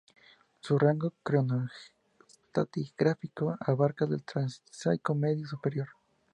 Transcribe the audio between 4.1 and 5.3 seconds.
el Triásico